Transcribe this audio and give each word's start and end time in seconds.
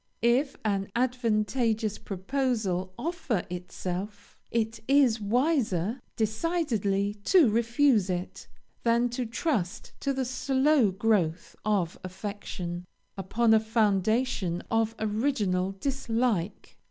If 0.23 0.55
an 0.65 0.91
advantageous 0.95 1.99
proposal 1.99 2.91
offer 2.97 3.45
itself, 3.51 4.35
it 4.49 4.79
is 4.87 5.21
wiser 5.21 6.01
decidedly 6.15 7.13
to 7.25 7.47
refuse 7.51 8.09
it, 8.09 8.47
than 8.81 9.09
to 9.09 9.27
trust 9.27 9.93
to 9.99 10.11
the 10.11 10.25
slow 10.25 10.89
growth 10.89 11.55
of 11.63 11.99
affection, 12.03 12.87
upon 13.15 13.53
a 13.53 13.59
foundation 13.59 14.63
of 14.71 14.95
original 14.97 15.73
dislike. 15.79 16.79